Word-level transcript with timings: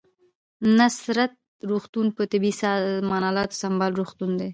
نصرت 0.77 1.31
روغتون 1.69 2.07
په 2.15 2.21
طبي 2.31 2.51
سامان 2.61 3.23
الاتو 3.29 3.59
سمبال 3.63 3.91
روغتون 3.99 4.31
دی 4.39 4.49